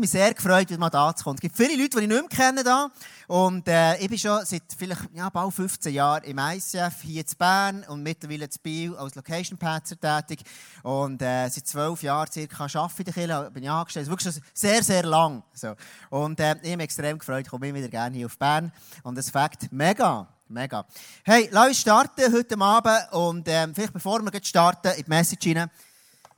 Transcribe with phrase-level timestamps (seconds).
[0.00, 1.36] mich sehr gefreut, mal da zu kommen.
[1.36, 2.90] Es gibt viele Leute, die ich nicht mehr kenne da.
[3.26, 7.38] Und äh, ich bin schon seit vielleicht ja, bald 15 Jahren im ICF hier in
[7.38, 10.40] Bern und mittlerweile in Biel als Location Patzer tätig.
[10.82, 14.04] Und äh, seit zwölf Jahren circa arbeite ich in der bin ich angestellt.
[14.04, 15.42] Ist wirklich schon sehr, sehr lang.
[15.52, 15.74] So.
[16.08, 18.72] Und äh, ich bin extrem gefreut, ich komme immer wieder gerne hier auf Bern.
[19.02, 20.26] Und das Fakt, mega.
[20.48, 20.84] Mega.
[21.22, 23.12] Hey, lass uns starten heute Abend.
[23.12, 25.70] Und ähm, vielleicht bevor wir starten in die Message rein,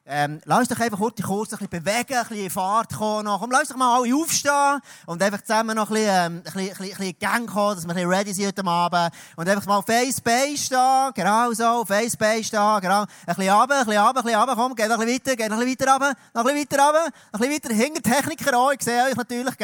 [0.04, 3.24] ähm, lass doch einfach kurz, kurz ein bisschen bewegen, ein bisschen in Fahrt kommen.
[3.38, 7.76] Komm, lass doch mal alle aufstehen und einfach zusammen noch ein bisschen, ähm, Gang kommen,
[7.76, 9.14] dass wir ein ready sind heute Abend.
[9.36, 13.02] Und einfach mal Face Base stehen, genau so, Face Base stehen, genau.
[13.02, 16.14] Ein bisschen runter, ein bisschen runter, ein komm, geht noch weiter, geht noch weiter runter,
[16.34, 19.54] noch ein weiter runter, ein bisschen weiter, hinter Techniker an, ich sehe euch natürlich.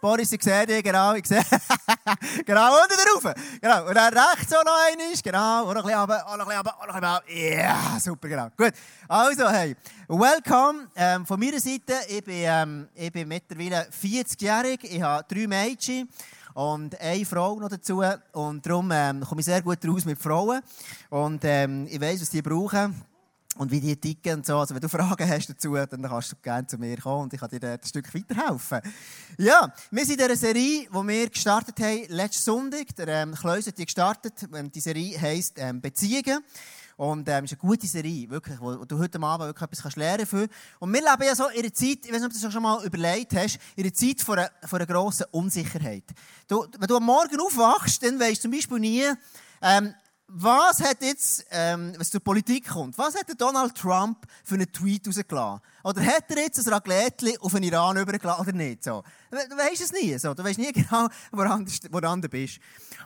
[0.00, 1.44] Boris, ich sehe dich, genau, ich sehe,
[2.44, 3.86] genau, unten rauf, genau.
[3.86, 7.58] Und dann rechts auch noch einmal, genau, und noch ein bisschen runter, noch ein bisschen
[7.58, 8.48] ja, super, genau.
[8.56, 8.72] Gut,
[9.08, 9.76] also, hey.
[10.08, 11.94] Welcome ähm, von meiner Seite.
[12.08, 14.80] Ich bin, ähm, ich bin mittlerweile 40-jährig.
[14.84, 16.08] Ich habe drei Mädchen
[16.54, 18.02] und eine Frau noch dazu.
[18.32, 20.60] Und darum ähm, komme ich sehr gut raus mit Frauen.
[21.10, 23.02] Und ähm, ich weiß, was die brauchen
[23.56, 24.58] und wie die ticken und so.
[24.58, 27.40] Also wenn du Fragen hast dazu, dann kannst du gerne zu mir kommen und ich
[27.40, 28.80] kann dir ein Stück weiterhelfen.
[29.38, 32.94] Ja, wir sind in einer Serie, die wir gestartet haben letzten Sonntag.
[32.96, 34.34] Der ähm, Kleus hat die gestartet.
[34.54, 36.42] Ähm, die Serie heisst ähm, Beziehungen.
[36.96, 39.82] Und ähm, es ist eine gute Serie, wirklich, wo, wo du heute Abend wirklich etwas
[39.82, 40.52] kannst lernen kannst.
[40.78, 42.62] Und wir leben ja so in einer Zeit, ich weiß nicht, ob du das schon
[42.62, 46.04] mal überlegt hast, in einer Zeit von einer, von einer grossen Unsicherheit.
[46.48, 49.04] Du, wenn du am Morgen aufwachst, dann weißt du zum Beispiel nie,
[49.62, 49.94] ähm,
[50.26, 55.06] was hat jetzt, ähm, was zur Politik kommt, was hat Donald Trump für einen Tweet
[55.06, 55.60] rausgelassen?
[55.84, 58.84] Oder hat er jetzt ein Raclette auf den Iran übergelassen oder nicht?
[58.84, 59.04] So.
[59.30, 60.16] Du weißt es nie.
[60.18, 60.32] So.
[60.32, 62.58] Du weißt nie genau, woran du bist.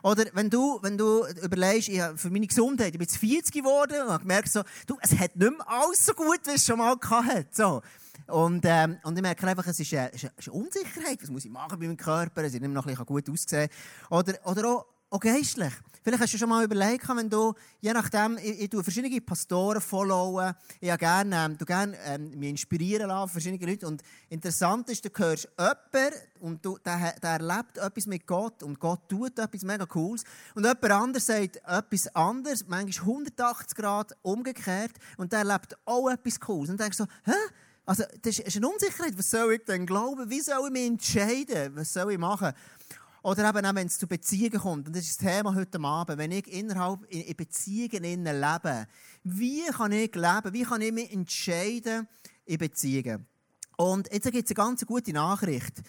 [0.03, 4.03] Oder wenn du, wenn du überlegst, ich für meine Gesundheit, ich bin jetzt 40 geworden
[4.03, 6.79] und habe gemerkt, so, du, es hat nicht mehr alles so gut, wie es schon
[6.79, 7.49] mal hatte.
[7.51, 7.83] So.
[8.29, 11.21] Und, ähm, und ich merke einfach, es ist eine, es ist eine Unsicherheit.
[11.23, 12.43] Was muss ich machen bei meinem Körper?
[12.43, 13.69] Es ist nicht mehr noch ein bisschen gut aussehen.
[14.11, 15.73] Oder, oder auch auch geistlich.
[16.03, 20.55] Vielleicht hast du schon mal überlegt, wenn du, je nachdem, ich, ich verschiedene Pastoren followen,
[20.81, 23.87] ich gerne, ähm, du gerne ähm, mich inspirieren lassen, verschiedene Leute.
[23.87, 28.81] Und interessant ist, du hörst jemanden und du, der, der erlebt etwas mit Gott und
[28.81, 30.25] Gott tut etwas mega Cooles.
[30.55, 36.41] Und jemand anderes sagt etwas anderes, manchmal 180 Grad umgekehrt und der erlebt auch etwas
[36.41, 36.71] Cooles.
[36.71, 37.37] Und dann denkst du so, hä?
[37.85, 39.17] Also, das ist eine Unsicherheit.
[39.17, 40.29] Was soll ich denn glauben?
[40.29, 41.75] Wie soll ich mich entscheiden?
[41.75, 42.53] Was soll ich machen?
[43.23, 44.87] Oder eben auch, wenn es zu Beziehungen kommt.
[44.87, 46.19] Und das ist das Thema heute Abend.
[46.19, 48.87] Wenn ich innerhalb in Beziehungen lebe,
[49.25, 50.53] wie kann ich leben?
[50.53, 52.07] Wie kann ich mich entscheiden
[52.45, 53.27] in Beziehungen?
[53.77, 55.83] Und jetzt gibt es eine ganz gute Nachricht.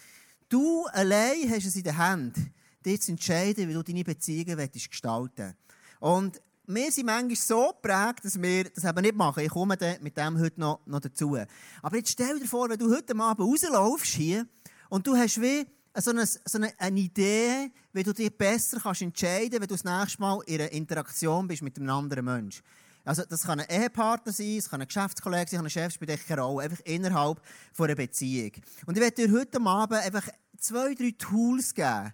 [0.48, 2.36] Du allein hast es in der Hand,
[2.84, 5.56] dich zu entscheiden, wie du deine Beziehungen gestalten willst.
[6.00, 9.42] Und wir sind manchmal so geprägt, dass wir das eben nicht machen.
[9.42, 11.36] Ich komme mit dem heute noch, noch dazu.
[11.82, 14.46] Aber jetzt stell dir vor, wenn du heute Abend rauslaufst hier
[14.88, 19.02] und du hast wie so eine, so eine, eine Idee, wie du dich besser kannst
[19.02, 22.62] entscheiden kannst, wenn du das nächste Mal in einer Interaktion bist mit einem anderen Menschen.
[23.04, 26.42] Also, das kann ein Ehepartner sein, es kann ein Geschäftskollege sein, ein Chef spielt keine
[26.42, 27.40] Rolle, einfach innerhalb
[27.78, 28.52] einer Beziehung.
[28.86, 32.12] Und ich werde dir heute Abend einfach zwei, drei Tools geben,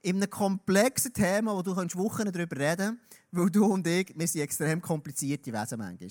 [0.00, 3.00] in einem komplexen Thema, wo du Wochen darüber reden kannst,
[3.32, 6.10] weil du und ich, wir sind extrem komplizierte Wesen manchmal.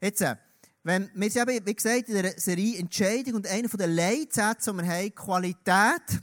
[0.00, 0.36] Jetzt, äh,
[0.82, 4.78] wenn, wir sind eben, wie gesagt, in der Serie Entscheidung und einer der Leitsätze, die
[4.78, 6.20] wir haben, Qualität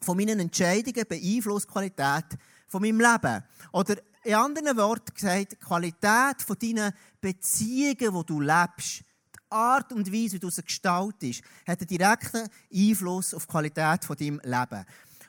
[0.00, 2.24] von meinen Entscheidungen beeinflusst die Qualität
[2.66, 3.42] von meinem Leben.
[3.72, 9.92] Oder in anderen Worten gesagt, die Qualität von deinen Beziehungen, die du lebst, die Art
[9.92, 14.40] und Weise, wie du sie gestaltest, hat einen direkten Einfluss auf die Qualität von deinem
[14.44, 14.84] Leben.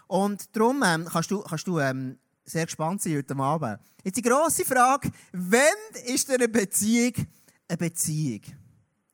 [0.07, 3.79] Und darum ähm, kannst du, kannst du ähm, sehr gespannt sein heute Abend.
[4.03, 7.13] Jetzt die grosse Frage, wann ist eine Beziehung
[7.69, 8.41] eine Beziehung?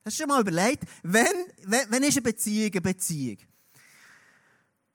[0.04, 1.26] Hast du schon mal überlegt, wann,
[1.64, 3.38] wann, wann ist eine Beziehung eine Beziehung?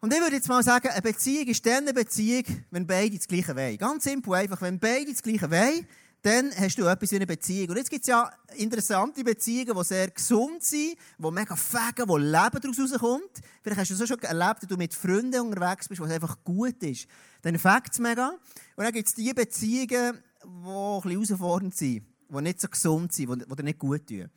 [0.04, 3.28] Und ich würde jetzt mal sagen, eine Beziehung ist dann eine Beziehung, wenn beide das
[3.28, 3.78] Gleiche wollen.
[3.78, 5.86] Ganz simpel einfach, wenn beide das Gleiche wollen,
[6.24, 7.70] dann hast du etwas wie eine Beziehung.
[7.70, 12.18] Und jetzt gibt es ja interessante Beziehungen, die sehr gesund sind, die mega fegen, wo
[12.18, 13.42] Leben daraus rauskommt.
[13.62, 16.44] Vielleicht hast du es schon erlebt, dass du mit Freunden unterwegs bist, wo es einfach
[16.44, 17.06] gut ist.
[17.44, 18.30] Dann fegt es mega.
[18.76, 23.14] Und dann gibt es die Beziehungen, die ein bisschen herausfordernd sind, die nicht so gesund
[23.14, 24.32] sind, die, dir nicht gut tun.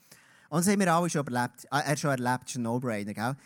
[0.50, 1.64] Und das haben wir alle schon erlebt.
[1.70, 3.36] Er schon erlebt, das ist ein No-Brainer, gell?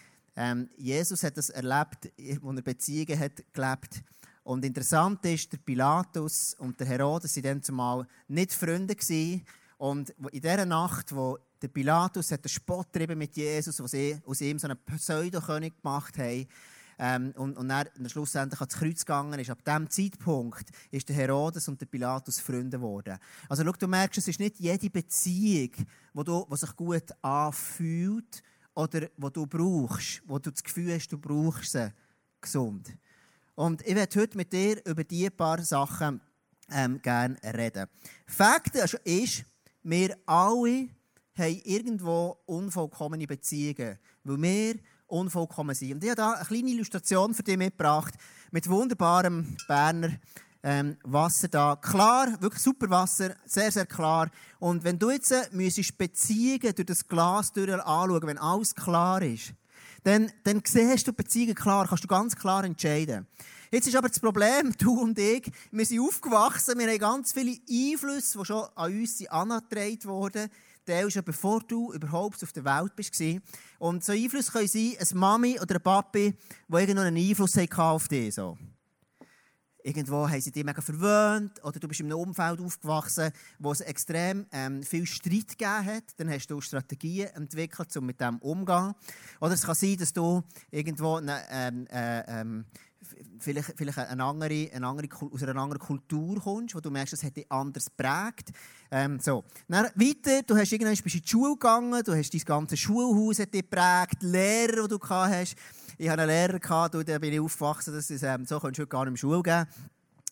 [0.41, 4.05] Ähm, Jesus hat das erlebt, wo er Beziehungen hat gelebt.
[4.45, 9.45] Und interessant ist, der Pilatus und der Herodes waren dann zumal nicht Freunde gewesen.
[9.79, 12.87] Und in dieser Nacht, wo der Pilatus hat den Spott
[13.17, 16.47] mit Jesus, wo sie aus ihm so einen Pseudokönig gemacht haben,
[17.01, 21.17] ähm, und, und dann, dann schlussendlich ans Kreuz gegangen ist, ab diesem Zeitpunkt ist der
[21.17, 23.19] Herodes und der Pilatus Freunde geworden.
[23.49, 25.71] Also schau, du merkst, es ist nicht jede Beziehung,
[26.15, 28.43] du, die sich gut anfühlt,
[28.79, 31.93] oder die du brauchst, wo du das Gefühl hast, du brauchst sie,
[32.41, 32.97] gesund.
[33.57, 36.21] Und ich werde heute mit dir über diese paar Sachen
[36.71, 37.89] ähm, gerne reden.
[38.25, 39.45] Fakt ist,
[39.83, 40.89] wir alle
[41.37, 44.75] haben irgendwo unvollkommene Beziehungen, weil wir
[45.09, 45.95] unvollkommen sind.
[45.95, 48.15] Und ich habe hier eine kleine Illustration für dich mitgebracht,
[48.53, 50.13] mit wunderbarem Berner
[50.69, 51.77] ähm, Wasser da.
[51.77, 54.31] Klar, wirklich super Wasser, sehr, sehr klar.
[54.59, 59.23] Und wenn du jetzt äh, müsstest Beziehungen durch das Glas durch anschauen, wenn alles klar
[59.23, 59.55] ist,
[60.05, 63.27] dann, dann siehst du Beziehungen klar, kannst du ganz klar entscheiden.
[63.71, 67.57] Jetzt ist aber das Problem, du und ich, wir sind aufgewachsen, wir haben ganz viele
[67.71, 70.51] Einflüsse, die schon an uns angetragen wurden,
[70.85, 73.23] Teil schon bevor du überhaupt auf der Welt bist.
[73.79, 76.35] Und so Einflüsse können sein, eine Mami oder ein Papi,
[76.69, 78.59] die irgendwo einen Einfluss auf dich so.
[79.83, 83.81] Irgendwo haben sie dich mega verwöhnt oder du bist in einem Umfeld aufgewachsen, wo es
[83.81, 86.05] extrem ähm, viel Streit gegeben hat.
[86.17, 88.95] Dann hast du Strategien entwickelt, um mit dem umzugehen.
[89.41, 92.65] Oder es kann sein, dass du irgendwo eine, ähm, äh, ähm,
[93.39, 97.23] vielleicht, vielleicht eine andere, eine andere, aus einer anderen Kultur kommst, wo du merkst, das
[97.23, 98.51] hat dich anders geprägt.
[98.91, 99.45] Ähm, so.
[99.69, 103.39] Dann weiter, du hast irgendwann bist in die Schule gegangen, du hast dein ganzes Schulhaus
[103.39, 105.57] hat dich geprägt, Lehrer, die du gehabt hast.
[106.01, 108.87] Ich hatte einen Lehrer, gehabt, da bin ich aufgewachsen, dass es ähm, so kannst du
[108.87, 109.67] gar nicht in die Schule geben.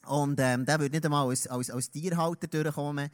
[0.07, 3.11] Und ähm, der würde nicht einmal als, als, als Tierhalter durchkommen.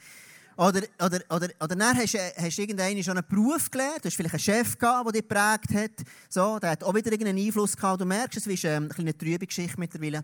[0.59, 4.17] Oder, oder, oder, oder dann hast, hast du irgendeinen schon einen Beruf gelernt, du hast
[4.17, 7.75] vielleicht einen Chef gehabt, der dich geprägt hat, so, der hat auch wieder irgendeinen Einfluss
[7.75, 10.23] gehabt, du merkst, es ist ähm, eine trübe Geschichte mittlerweile.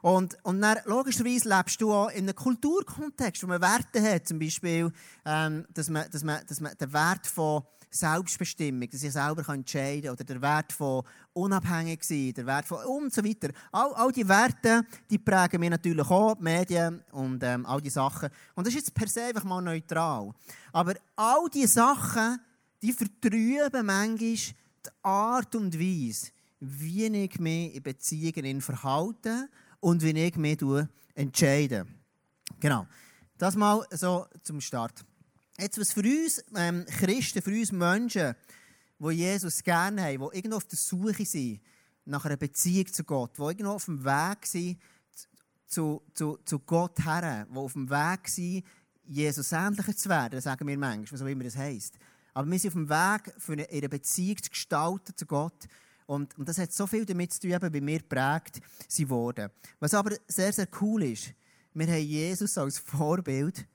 [0.00, 4.38] Und, und dann, logischerweise lebst du auch in einem Kulturkontext, wo man Werte hat, zum
[4.38, 4.92] Beispiel,
[5.24, 7.64] ähm, dass, man, dass, man, dass man den Wert von
[7.94, 12.84] Selbstbestimmung, dass ich selber entscheiden kann, oder der Wert von unabhängig sein, der Wert von
[12.84, 13.50] und so weiter.
[13.72, 17.90] All, all die Werte, die prägen mir natürlich auch, die Medien und ähm, all die
[17.90, 18.30] Sachen.
[18.54, 20.32] Und das ist jetzt per se einfach mal neutral.
[20.72, 22.40] Aber all diese Sachen,
[22.82, 24.54] die vertrüben manchmal die
[25.02, 29.48] Art und Weise, wie ich mich in Beziehungen verhalte
[29.80, 30.60] und wie ich mich
[31.14, 31.86] entscheide.
[32.60, 32.86] Genau.
[33.38, 35.04] Das mal so zum Start.
[35.58, 38.34] Jetzt, was für uns ähm, Christen, für uns Menschen,
[38.98, 41.60] die Jesus gerne haben, die irgendwo auf der Suche sind
[42.04, 44.80] nach einer Beziehung zu Gott, die irgendwo auf dem Weg sind
[45.66, 48.64] zu, zu, zu Gott her, die auf dem Weg sind,
[49.04, 51.98] Jesus ähnlicher zu werden, sagen wir manchmal, was auch immer das heisst.
[52.32, 55.68] Aber wir sind auf dem Weg, für eine, eine Beziehung zu gestalten zu Gott,
[56.06, 59.50] und, und das hat so viel damit zu tun, wie wir geprägt sind worden.
[59.80, 61.32] Was aber sehr, sehr cool ist,
[61.72, 63.66] wir haben Jesus als Vorbild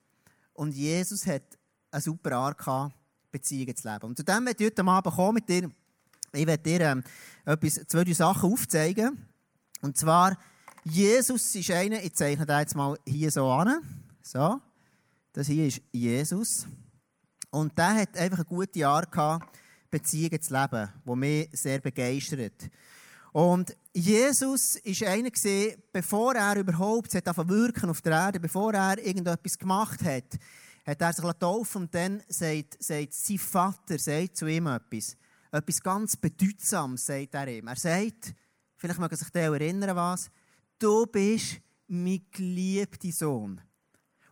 [0.53, 1.58] und Jesus hat
[1.91, 2.93] eine super Art
[3.31, 4.05] Beziehungen zu leben.
[4.05, 5.69] Und zu dem werde ich heute Abend kommen mit dir.
[6.33, 7.03] Ich werde dir ähm,
[7.45, 9.25] etwas, zwei, drei Sachen aufzeigen.
[9.81, 10.37] Und zwar,
[10.83, 13.81] Jesus ist einer, ich zeichne den jetzt mal hier so an.
[14.21, 14.61] So.
[15.33, 16.67] Das hier ist Jesus.
[17.51, 19.57] Und der hat einfach eine gute Art gehabt,
[19.89, 22.69] Beziehungen zu leben, die mich sehr begeistert.
[23.31, 30.39] Und Jesus war einer, bevor er überhaupt auf der Erde, bevor er irgendetwas gemacht hat,
[30.85, 35.17] hat er sich taufen und dann sagt, sagt sein Vater sagt zu ihm etwas.
[35.51, 37.67] Etwas ganz Bedeutsames sagt er ihm.
[37.67, 38.33] Er sagt,
[38.75, 40.29] vielleicht mögen sich der erinnern, was,
[40.77, 43.61] du bist mein geliebter Sohn.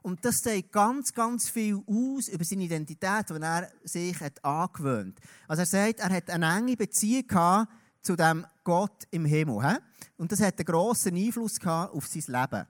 [0.04, 5.20] Und das sagt ganz, ganz viel aus über seine Identität, die er sich hat angewöhnt
[5.20, 5.30] hat.
[5.50, 7.72] Also er sagt, er hat eine enge Beziehung gehabt
[8.02, 9.80] zu dem Gott im Himmel.
[10.16, 12.66] Und das hat einen grossen Einfluss gehabt auf sein Leben.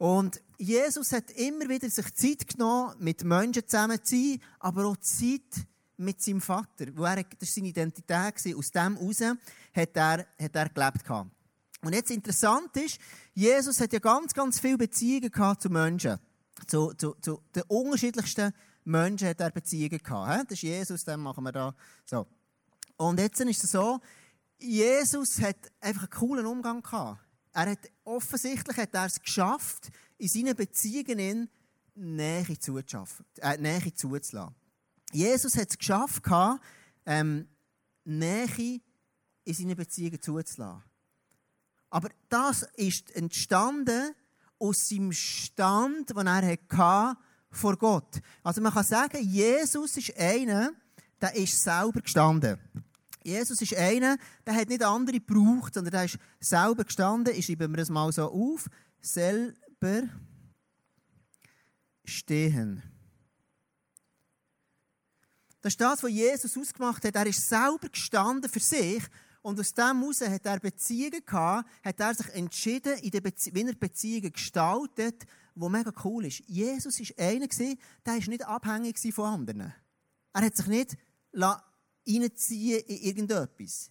[0.00, 4.96] Und Jesus hat immer wieder sich Zeit genommen, mit Menschen zusammen zu sein, aber auch
[4.96, 5.66] Zeit
[5.98, 6.86] mit seinem Vater.
[6.94, 8.56] Wo er, das war seine Identität.
[8.56, 11.10] Aus dem heraus hat er, hat er gelebt.
[11.82, 12.98] Und jetzt interessant ist,
[13.34, 16.18] Jesus hat ja ganz, ganz viele Beziehungen zu Menschen
[16.66, 18.54] zu, zu, zu den unterschiedlichsten
[18.84, 20.50] Menschen hat er Beziehungen gehabt.
[20.50, 21.74] Das ist Jesus, den machen wir da
[22.06, 22.26] so.
[22.96, 24.00] Und jetzt ist es so,
[24.58, 27.20] Jesus hat einfach einen coolen Umgang gehabt.
[27.52, 31.48] Er hat, offensichtlich hat er es geschafft, in seinen Beziehungen
[31.94, 34.54] Nähe zuzuschaffen, äh, Nähe zuzulassen.
[35.12, 36.22] Jesus hat es geschafft,
[37.06, 37.48] ähm,
[38.04, 38.80] Nähe
[39.44, 40.84] in seinen Beziehungen zuzulassen.
[41.90, 44.14] Aber das ist entstanden
[44.58, 47.18] aus seinem Stand, den er hatte
[47.50, 48.20] vor Gott.
[48.44, 50.70] Also man kann sagen, Jesus ist einer,
[51.20, 52.58] der ist selber gestanden.
[53.22, 57.34] Jesus ist einer, der hat nicht andere gebraucht, sondern der ist selber gestanden.
[57.34, 58.66] Ich schreibe mir das mal so auf.
[59.00, 60.08] Selber
[62.04, 62.82] stehen.
[65.60, 67.14] Das ist das, was Jesus ausgemacht hat.
[67.14, 69.02] Er ist selber gestanden für sich
[69.42, 73.54] und aus dem heraus hat er Beziehungen gehabt, hat er sich entschieden, in der Bezie
[73.54, 75.24] wie er Beziehungen gestaltet,
[75.54, 76.42] wo mega cool ist.
[76.46, 79.74] Jesus war einer, der war nicht abhängig von anderen.
[80.32, 80.96] Er hat sich nicht
[82.06, 83.90] reinziehen in irgendetwas.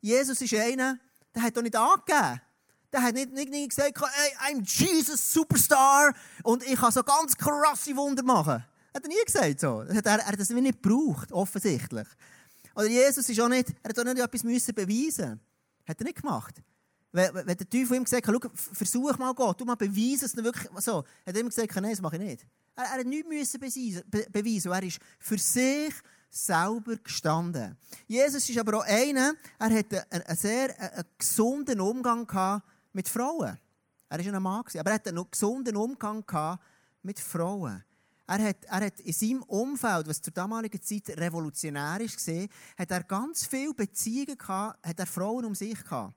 [0.00, 0.98] Jesus ist einer,
[1.34, 2.40] der hat doch nicht angegeben.
[2.92, 6.14] Der hat nicht, nicht, nicht gesagt, hey, I'm Jesus Superstar
[6.44, 8.64] und ich kann so ganz krasse Wunder machen.
[8.94, 9.80] Hat er nie gesagt so.
[9.80, 12.06] Er, er hat das nicht gebraucht, offensichtlich.
[12.76, 15.40] Oder Jesus ist auch nicht, er hat auch nicht etwas müssen beweisen.
[15.86, 16.62] Hat er nicht gemacht.
[17.10, 20.98] Wenn, der Teufel ihm gesagt hat, versuch mal Gott, du mal beweisen, er wirklich so,
[20.98, 22.46] hat er ihm gesagt, nein, das mache ich nicht.
[22.74, 24.72] Er, er hat nichts müssen beweisen, be beweisen.
[24.72, 25.94] Er ist für sich
[26.34, 27.76] selber gestanden.
[28.06, 32.62] Jesus ist aber auch einer, er hatte einen, sehr einen gesunden Umgang
[32.92, 33.58] mit Frauen.
[34.08, 36.24] Er war ein Mann, aber er hatte einen gesunden Umgang
[37.02, 37.84] mit Frauen.
[38.26, 42.48] Er hat, er hat in seinem Umfeld, was zur damaligen Zeit revolutionär war,
[42.78, 46.14] hat er ganz viele Beziehungen gehabt, hat er Frauen um sich gehabt.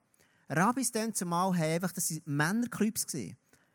[0.49, 3.05] Rabbis dann zumal haben einfach, das waren Männerclubs.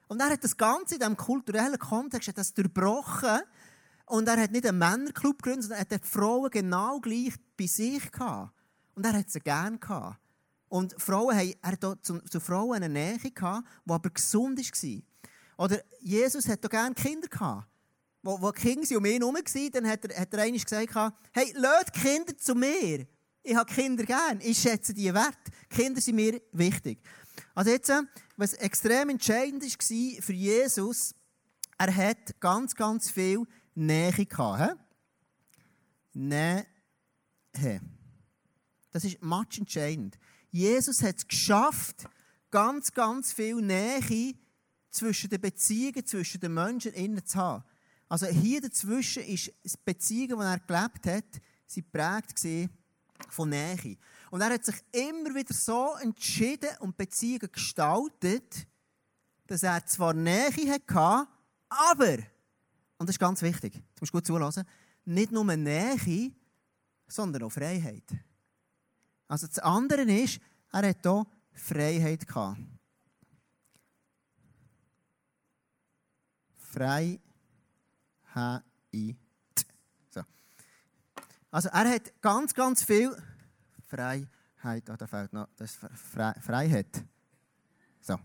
[0.08, 3.40] Und er hat das Ganze in diesem kulturellen Kontext hat das durchbrochen.
[4.12, 7.66] Und er hat nicht einen Männerclub gegründet, sondern er hat die Frauen genau gleich bei
[7.66, 8.52] sich gehabt.
[8.94, 10.18] Und er hat sie gerne gehabt.
[10.68, 15.02] Und Frauen haben, er hat zu, zu Frauen eine Nähe gehabt, die aber gesund war.
[15.64, 17.66] Oder Jesus hat gerne Kinder gehabt
[18.22, 21.14] wo, wo die Kinder um ihn herum waren, dann hat er, hat er einmal gesagt,
[21.32, 23.06] hey, lasst Kinder zu mir.
[23.42, 25.38] Ich habe Kinder gern, ich schätze die wert.
[25.70, 26.98] Kinder sind mir wichtig.
[27.54, 27.90] Also jetzt,
[28.36, 31.14] was extrem entscheidend war für Jesus,
[31.78, 34.78] er hat ganz, ganz viel Nähe gehabt.
[36.12, 36.66] Nähe.
[38.90, 40.18] Das ist much entscheidend.
[40.50, 42.08] Jesus hat es geschafft,
[42.50, 44.34] ganz, ganz viel Nähe
[44.90, 47.64] zwischen den Beziehungen, zwischen den Menschen innen zu haben.
[48.08, 52.38] Also hier dazwischen ist die Beziehung, die er gelebt hat, sie prägt
[53.30, 53.96] von Nähe.
[54.30, 58.66] Und er hat sich immer wieder so entschieden und Beziehungen gestaltet,
[59.46, 61.26] dass er zwar Nähe hatte,
[61.70, 62.18] aber,
[63.02, 64.62] und das ist ganz wichtig, du musst gut zulassen,
[65.04, 66.30] nicht nur Nähe,
[67.08, 68.04] sondern auch Freiheit.
[69.26, 70.38] Also das andere ist,
[70.70, 72.60] er hat hier Freiheit gehabt.
[76.54, 77.10] Freiheit.
[80.08, 80.22] So.
[81.50, 83.20] Also er hat ganz, ganz viel
[83.88, 84.28] Freiheit.
[84.88, 87.02] Oh, da fehlt noch das Fre Freiheit.
[88.00, 88.16] So.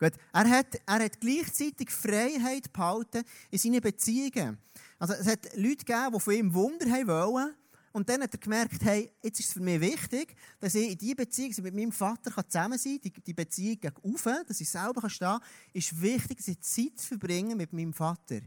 [0.00, 0.14] Gut.
[0.32, 4.56] Er hat, er hat gleichzeitig Freiheit behalten in seinen Beziehungen.
[4.98, 7.54] Also es hat Leute gegeben, die von ihm Wunder haben wollen.
[7.92, 10.96] Und dann hat er gemerkt, hey, jetzt ist es für mich wichtig, dass ich in
[10.96, 14.16] dieser Beziehung mit meinem Vater zusammen sein kann, die, Beziehung gegen
[14.46, 15.40] dass ich selber stehen kann,
[15.74, 18.40] ist wichtig, dass ich Zeit verbringe mit meinem Vater.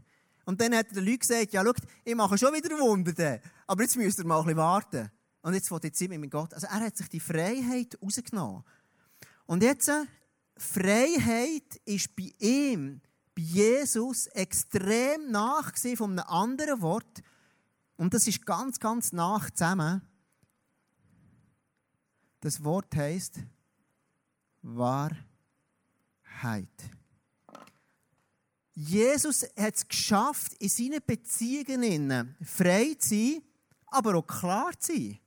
[0.46, 3.96] Und dann hat der Leute gesagt, ja, schaut, ich mache schon wieder Wunder, aber jetzt
[3.96, 5.10] müsst ihr mal ein bisschen warten.
[5.42, 6.54] Und jetzt wird jetzt mit Gott.
[6.54, 8.64] Also er hat sich die Freiheit rausgenommen.
[9.46, 10.04] Und jetzt, äh,
[10.56, 13.00] Freiheit ist bei ihm,
[13.34, 17.22] bei Jesus, extrem nach von einem anderen Wort.
[17.96, 20.02] Und das ist ganz, ganz nach zusammen.
[22.40, 23.40] Das Wort heißt
[24.62, 25.18] Wahrheit.
[28.74, 33.42] Jesus hat es geschafft, in seinen Beziehungen frei zu sein,
[33.86, 35.18] aber auch klar zu sein.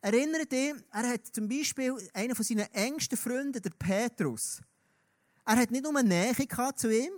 [0.00, 4.60] Erinnert dich, er hat zum Beispiel einen von seinen engsten Freunden, der Petrus.
[5.44, 6.34] Er hat nicht nur eine Nähe
[6.74, 7.12] zu ihm,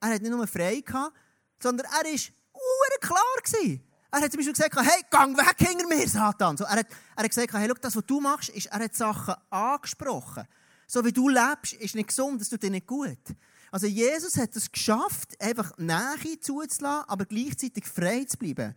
[0.00, 1.16] er hat nicht nur frei gehabt,
[1.62, 3.82] sondern er war klar gewesen.
[4.10, 6.56] Er hat zum Beispiel gesagt, hey, gang weg hinter mir, Satan.
[6.56, 6.86] So, er, hat,
[7.16, 10.46] er hat gesagt, hey, schau, das, was du machst, ist, er hat Sachen angesprochen.
[10.86, 13.18] So wie du lebst, ist nicht gesund, das tut dir nicht gut.
[13.70, 18.74] Also Jesus hat es geschafft, einfach Nähe zuzulassen, aber gleichzeitig frei zu bleiben.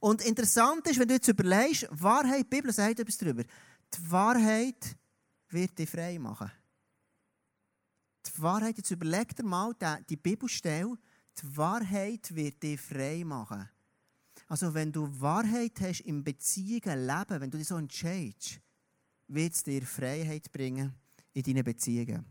[0.00, 3.42] Und interessant ist, wenn du jetzt überlegst, Wahrheit, die Bibel sagt etwas darüber.
[3.42, 4.96] Die Wahrheit
[5.48, 6.50] wird dich frei machen.
[8.26, 9.74] Die Wahrheit, jetzt überleg dir mal
[10.08, 10.96] die Bibelstelle,
[11.40, 13.68] die Wahrheit wird dich frei machen.
[14.48, 18.60] Also wenn du Wahrheit hast im Beziehungen, Leben, wenn du dich so entscheidest,
[19.28, 20.94] wird es dir Freiheit bringen
[21.32, 22.24] in deinen Beziehungen.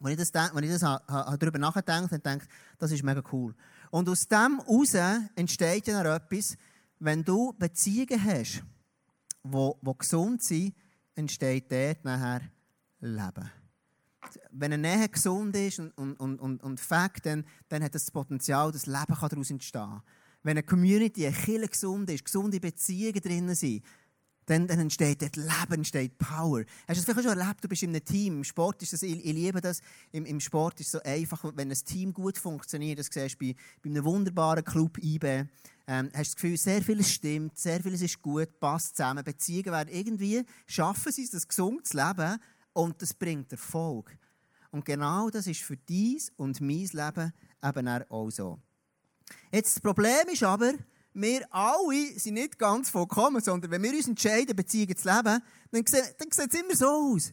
[0.00, 3.54] Wenn ich, das, wenn ich das darüber nachdenke, dann denke ich, das ist mega cool.
[3.92, 4.94] Und aus dem heraus
[5.36, 6.56] entsteht ja noch etwas,
[7.04, 8.62] wenn du Beziehungen hast,
[9.42, 10.74] die, die gesund sind,
[11.16, 12.42] entsteht dort nachher
[13.00, 13.50] Leben.
[14.52, 18.70] Wenn eine Nähe gesund ist und, und, und, und Fakt, dann, dann hat das Potenzial,
[18.70, 20.02] dass Leben daraus entstehen kann.
[20.44, 23.84] Wenn eine Community, eine Kirche gesund ist, gesunde Beziehungen drin sind,
[24.46, 26.64] dann, dann entsteht dort Leben, entsteht Power.
[26.88, 27.62] Hast du das vielleicht schon erlebt?
[27.62, 28.38] Du bist in einem Team.
[28.38, 29.80] Im Sport ist das, ich, ich liebe das.
[30.10, 32.98] Im, Im, Sport ist es so einfach, wenn ein Team gut funktioniert.
[32.98, 35.44] Das siehst du bei, bei einem wunderbaren Club IB.
[35.86, 39.24] Ähm, hast das Gefühl, sehr vieles stimmt, sehr vieles ist gut, passt zusammen.
[39.24, 42.38] Beziehungen werden irgendwie, schaffen sie es, das gesund zu leben
[42.72, 44.16] und das bringt Erfolg.
[44.70, 47.32] Und genau das ist für dies und mein Leben
[47.62, 48.58] eben auch so.
[49.52, 50.72] Jetzt, das Problem ist aber,
[51.14, 55.86] wir alle sind nicht ganz vollkommen, sondern wenn wir uns entscheiden, Beziehungen zu leben, dann
[55.86, 57.32] sieht, dann sieht es immer so aus.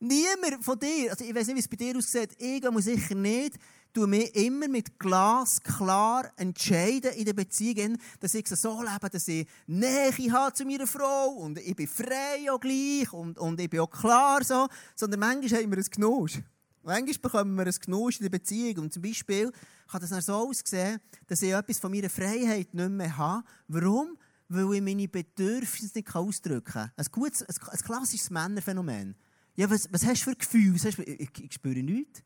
[0.00, 3.14] Niemand von dir, also ich weiß nicht, wie es bei dir aussieht, ich muss sicher
[3.14, 3.56] nicht,
[3.92, 9.26] du mich immer mit Glas klar entscheiden in der Beziehung, dass ich so lebe, dass
[9.28, 13.68] ich Nähe habe zu meiner Frau und ich bin frei auch gleich und, und ich
[13.68, 16.38] bin auch klar so, sondern manchmal haben wir ein Genusch.
[16.82, 19.52] Manchmal bekommen wir ein Genusch in der Beziehung und zum Beispiel
[19.90, 23.44] kann das dann so aussehen, dass ich etwas von meiner Freiheit nicht mehr habe.
[23.68, 24.16] Warum?
[24.48, 26.92] Weil ich meine Bedürfnisse nicht ausdrücken kann.
[26.96, 29.14] Ein, gutes, ein, klassisches Männerphänomen.
[29.56, 30.76] Ja, was, was hast du für Gefühle?
[30.76, 32.22] Ich, ich, ich spüre nichts.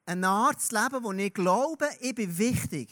[0.07, 2.91] eine Art zu leben, wo ich glaube, ich bin wichtig.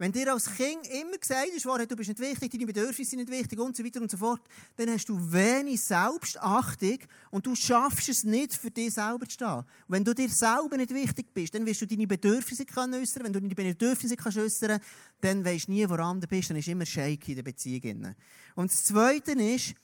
[0.00, 3.30] Wenn dir als Kind immer gesagt ist, du bist nicht wichtig, deine Bedürfnisse sind nicht
[3.30, 4.40] wichtig und so weiter und so fort,
[4.76, 9.58] dann hast du wenig Selbstachtung und du schaffst es nicht, für dich selber zu stehen.
[9.58, 13.24] Und wenn du dir selber nicht wichtig bist, dann wirst du deine Bedürfnisse können äußern.
[13.24, 14.80] Wenn du deine Bedürfnisse kannst äußern,
[15.20, 16.48] dann weißt du nie, woran du bist.
[16.48, 18.14] Dann ist immer shaky in der Beziehung.
[18.54, 19.74] Und das Zweite ist,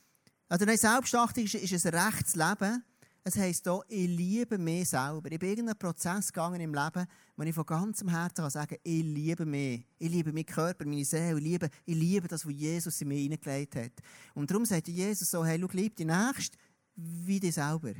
[0.49, 2.83] also nein, Selbstachtung ist, ist ein rechtes Leben.
[3.29, 5.33] Es heisst hier, ich liebe mich selber.
[5.33, 8.77] Ich bin in irgendeinen Prozess gegangen im Leben, wo ich von ganzem Herzen kann sagen
[8.85, 9.85] ich liebe mich.
[9.99, 11.37] Ich liebe meinen Körper, meine Seele.
[11.37, 13.91] Ich liebe, ich liebe das, was Jesus in mir hineingelegt hat.
[14.33, 16.57] Und darum sagt Jesus so, hey, schau, lieb die Nächste
[16.95, 17.95] wie dich selber.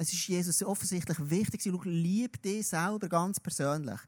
[0.00, 4.00] Es ist Jesus offensichtlich wichtig, schau, lieb dich selber ganz persönlich.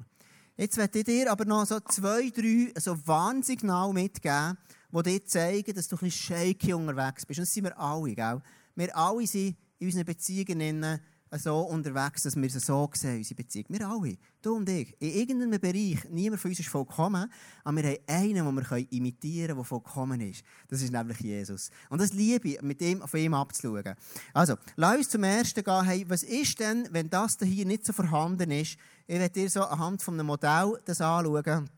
[0.56, 4.56] Jetzt werde ich dir aber noch so zwei, drei so Warnsignale mitgeben,
[4.92, 7.40] die dir zeigen, dass du ein bisschen shaky unterwegs bist.
[7.40, 8.40] Und das sind wir alle, gell?
[8.76, 11.00] Wir alle sind in unseren Beziehungen
[11.38, 13.66] so unterwegs, dass wir es so sehen, unsere Beziehung.
[13.68, 17.30] Wir alle, du und ich, in irgendeinem Bereich, niemand von uns ist vollkommen,
[17.64, 20.44] aber wir haben einen, den wir imitieren können, der vollkommen ist.
[20.68, 21.70] Das ist nämlich Jesus.
[21.88, 23.94] Und das liebe ich, mit ihm, von ihm abzuschauen.
[24.32, 27.92] Also, lass uns zum Ersten gehen, hey, was ist denn, wenn das hier nicht so
[27.92, 28.76] vorhanden ist?
[29.06, 31.68] Ich werde dir so anhand von einem Modell das anschauen.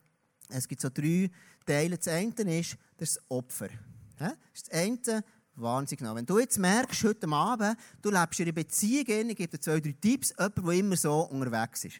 [0.49, 1.29] Es gibt so drei
[1.65, 1.97] Teile.
[1.97, 3.69] Das eine ist das Opfer.
[4.17, 5.23] Das eine,
[5.57, 6.15] Wahnsinn genau.
[6.15, 9.79] Wenn du jetzt merkst, heute Abend, du lebst in einer Beziehung, ich gebe dir zwei,
[9.79, 11.99] drei Tipps, jemand, der immer so unterwegs ist.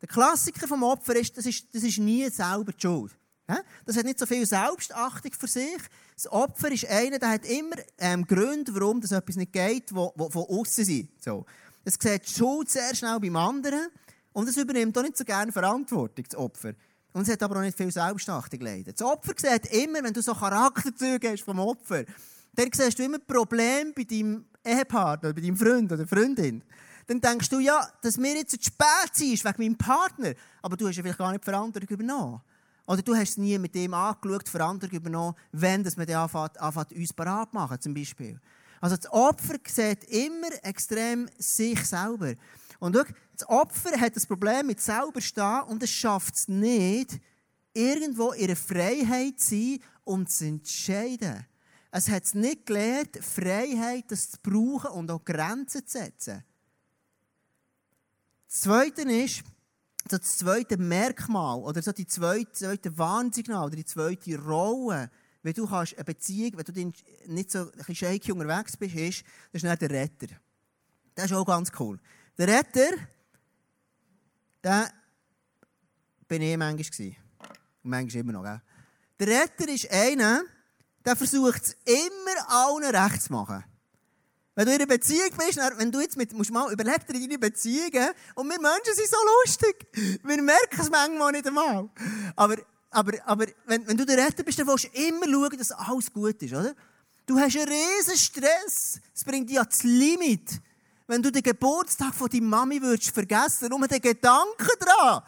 [0.00, 3.12] Der Klassiker vom Opfer ist, das ist, das ist nie selber die Schuld.
[3.86, 5.78] Das hat nicht so viel Selbstachtung für sich.
[6.14, 9.94] Das Opfer ist einer, der hat immer ähm, Gründe, warum das etwas nicht geht, die
[9.94, 11.10] von außen sind.
[11.22, 11.46] So.
[11.84, 13.88] Es sieht die Schuld sehr schnell beim anderen
[14.34, 16.74] und es übernimmt auch nicht so gerne Verantwortung, das Opfer.
[17.14, 18.92] Und es hat aber auch nicht viel Selbstachtung leider.
[18.92, 22.04] Das Opfer sieht immer, wenn du so Charakterzüge hast vom Opfer,
[22.58, 26.64] dann siehst du immer Probleme bei deinem Ehepartner, bei deinem Freund oder Freundin.
[27.06, 30.34] Dann denkst du, ja, dass mir jetzt zu spät ist wegen meinem Partner.
[30.60, 32.40] Aber du hast ja vielleicht gar nicht die Verantwortung übernommen.
[32.84, 36.60] Oder du hast es nie mit dem angeschaut, die Verantwortung übernommen, wenn das man anfängt,
[36.60, 38.40] anfängt, uns parat machen, zum Beispiel.
[38.80, 42.34] Also das Opfer sieht immer extrem sich selber.
[42.80, 43.04] Und schau,
[43.36, 47.20] das Opfer hat das Problem mit selber stehen und es schafft es nicht,
[47.72, 51.46] irgendwo ihre Freiheit zu sein und zu entscheiden.
[51.90, 56.44] Es hat es nicht gelernt, Freiheit das zu brauchen und auch Grenzen zu setzen.
[58.46, 59.42] Das Zweite ist,
[60.08, 65.10] das zweite Merkmal oder so die zweite, zweite Warnsignal oder die zweite Rolle,
[65.42, 66.92] wenn du kannst eine Beziehung, wenn du
[67.26, 70.28] nicht so ein shaky unterwegs bist, ist, das ist der Retter.
[71.14, 71.98] Das ist auch ganz cool.
[72.36, 72.96] Der Retter,
[74.62, 74.92] der
[76.26, 77.08] bin ich manchmal.
[77.82, 78.42] Und manchmal immer noch.
[78.44, 78.60] Gell?
[79.20, 80.42] Der Retter ist einer,
[81.08, 83.64] der versucht es immer allen recht zu machen.
[84.54, 87.38] Wenn du in einer Beziehung bist, wenn du jetzt mit, musst mal überlegen in deine
[87.38, 89.86] Beziehungen, und wir Menschen sind so lustig.
[90.22, 91.88] Wir merken es manchmal nicht einmal.
[92.36, 92.56] Aber,
[92.90, 96.12] aber, aber wenn, wenn du der Retter bist, dann willst du immer schauen, dass alles
[96.12, 96.74] gut ist, oder?
[97.24, 99.00] Du hast einen riesen Stress.
[99.14, 100.60] Es bringt dich ans Limit.
[101.06, 105.22] Wenn du den Geburtstag von deiner Mami würdest vergessen, nur den Gedanken daran,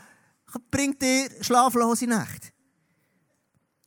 [0.70, 2.49] bringt dir schlaflose Nacht.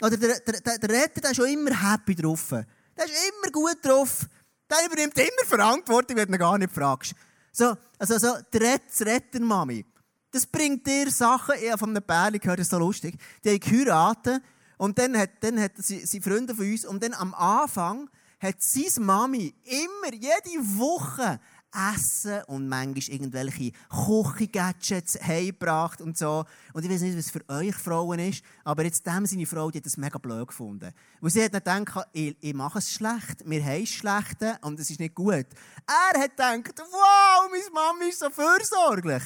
[0.04, 2.50] Oder der, der, der, der Retter der ist schon immer happy drauf.
[2.50, 4.26] Der ist immer gut drauf.
[4.70, 7.14] Der übernimmt immer Verantwortung, wenn du ihn gar nicht fragst.
[7.54, 9.86] So, also so, die Rettermami.
[10.30, 13.16] Das bringt dir Sachen, ich habe von einem Pärchen gehört, das ist so lustig.
[13.46, 14.42] Die haben geheiratet
[14.78, 18.56] und dann hat, dann hat sie, sie Freunde von uns und dann am Anfang hat
[18.62, 21.40] seine Mami immer, jede Woche
[21.74, 26.46] Essen und manchmal irgendwelche Küchengadgets heimgebracht und so.
[26.74, 29.80] Und ich weiß nicht, was für euch Frauen ist, aber jetzt dem seine Frau, die
[29.80, 30.94] hat das mega blöd gefunden.
[31.20, 34.80] Weil sie hat dann gedacht, ich, ich mache es schlecht, wir haben es schlecht und
[34.80, 35.48] es ist nicht gut.
[35.88, 39.24] Er hat gedacht, wow, meine Mama ist so fürsorglich.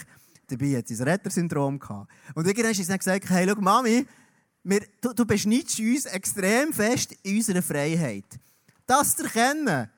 [0.48, 2.10] Dabei hat sie ein Rettersyndrom gehabt.
[2.34, 4.08] Und irgendwann hat sie dann gesagt, hey, schau, Mami,
[4.64, 8.26] wir, du, du beschneidest uns extrem fest in unserer Freiheit.
[8.86, 9.90] Das zu erkennen,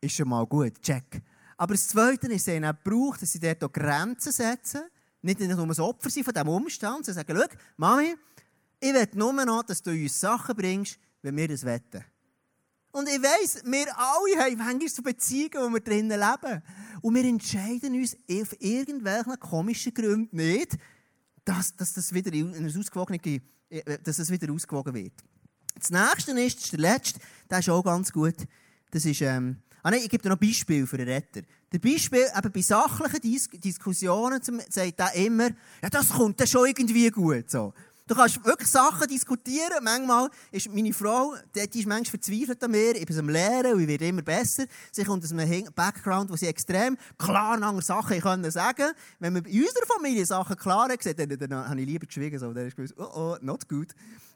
[0.00, 0.80] ist schon mal gut.
[0.80, 1.22] Check.
[1.58, 4.82] Aber das Zweite ist, sie braucht, dass sie dort auch Grenzen setzen.
[5.20, 8.14] Nicht nur ein Opfer sein von diesem Umstand, sondern sagen, schau, Mami,
[8.80, 12.04] ich will nur noch, dass du uns Sachen bringst, wenn wir das wetten.
[12.92, 16.62] Und ich weiss, wir alle haben manchmal so Beziehungen, wo wir drinnen leben.
[17.02, 20.78] Und wir entscheiden uns auf irgendwelchen komischen Gründen nicht,
[21.44, 23.18] dass, dass, das wieder in ausgewogene,
[23.68, 25.12] äh, dass das wieder ausgewogen wird.
[25.74, 28.36] Das nächste ist der letzte, der ist auch ganz gut.
[28.90, 31.42] Das ist, ähm, Ah nein, ich gebe dir noch ein Beispiel für einen Retter.
[31.72, 35.50] Der Beispiel, eben bei sachlichen Dis Diskussionen sagt er immer,
[35.82, 37.50] ja, das kommt dann schon irgendwie gut.
[37.50, 37.72] So.
[38.08, 39.82] Du kannst wirklich Sachen diskutieren.
[39.82, 42.96] Manchmal ist meine Frau, die ist manchmal verzweifelt an mir.
[42.96, 44.64] Ich bin am Lehren und ich werde immer besser.
[44.90, 49.44] Sie kommt aus einem Background, wo sie extrem klar andere Sachen können sagen Wenn man
[49.44, 52.38] in unserer Familie Sachen klar hat, dann, dann, habe ich lieber geschwiegen.
[52.38, 52.54] So.
[52.54, 53.88] Dann ist gewusst, oh, oh, not good.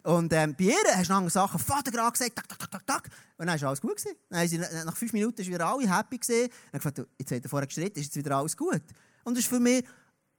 [0.03, 2.87] Und ähm, bei ihr hast du andere Sachen Vater gerade gesagt, tak, tak, tak, tak,
[2.87, 3.09] tak.
[3.39, 4.05] Und dann war alles gut.
[4.29, 6.19] Dann sie, nach fünf Minuten waren wieder alle happy.
[6.19, 6.51] Gewesen.
[6.73, 8.83] Dann gefragt, jetzt hat er vorher gestritten, ist jetzt wieder alles gut?
[9.25, 9.83] Und das ist für mich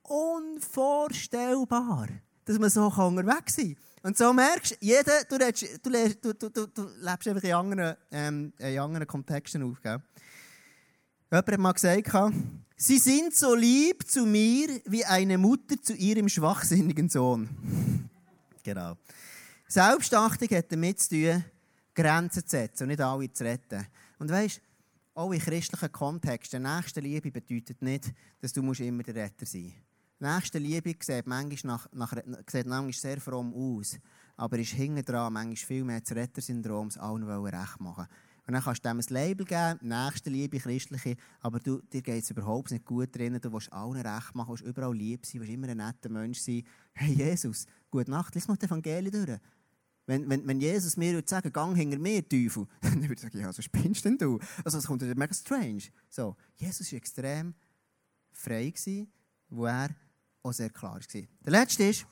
[0.04, 2.10] unvorstellbar
[2.46, 3.84] dass man so unterwegs sein kann.
[4.04, 7.96] Und so merkst jeder, du, redest, du, du, du, du, du lebst einfach in anderen,
[8.12, 9.82] ähm, in anderen Kontexten auf.
[9.82, 10.02] Gell?
[11.32, 12.36] Jemand hat mal gesagt,
[12.76, 18.10] sie sind so lieb zu mir wie eine Mutter zu ihrem schwachsinnigen Sohn.
[18.64, 18.98] genau.
[19.68, 21.44] Selbstachtung hat damit zu tun,
[21.96, 23.88] Grenzen zu setzen und nicht alle zu retten.
[24.20, 24.62] Und weißt,
[25.16, 29.93] auch in christlichen Kontexten, nächste Liebe bedeutet nicht, dass du immer der Retter sein musst.
[30.24, 32.14] Nächste Liebe sieht manchmal, nach, nach,
[32.50, 34.00] sieht manchmal sehr fromm aus,
[34.38, 38.08] aber ist hinten dran manchmal viel mehr das Rettersyndrom, allen recht machen.
[38.48, 42.32] Und dann kannst du dem ein Label geben, Nächstenliebe, christliche, aber du, dir geht es
[42.32, 45.68] überhaupt nicht gut drinnen, du willst allen recht machen, willst überall lieb sein, willst immer
[45.68, 46.64] ein netter Mensch sein.
[46.94, 49.40] Hey Jesus, gute Nacht, lies mal die Evangelien durch.
[50.06, 53.40] Wenn, wenn, wenn Jesus mir würde sagen, gang hinter mir, Teufel, dann würde ich sagen,
[53.40, 54.40] ja, so spinnst denn du?
[54.64, 55.84] Also das kommt mega strange.
[56.10, 57.54] So, Jesus war extrem
[58.32, 59.12] frei, gewesen,
[59.50, 59.90] wo er
[60.44, 61.22] auch sehr klar war.
[61.46, 62.06] Der letzte ist,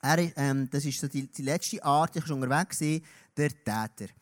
[0.00, 4.12] er, ähm, das ist so die, die letzte Art, ich war unterwegs, der Täter.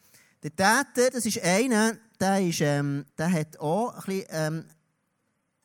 [0.43, 4.65] Der Täter, das ist einer, der, ist, ähm, der hat auch ein bisschen ähm,